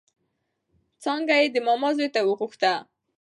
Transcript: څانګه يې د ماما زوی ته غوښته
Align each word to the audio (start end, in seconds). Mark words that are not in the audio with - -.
څانګه 1.03 1.35
يې 1.41 1.47
د 1.53 1.57
ماما 1.67 1.89
زوی 1.97 2.09
ته 2.15 2.19
غوښته 2.39 2.73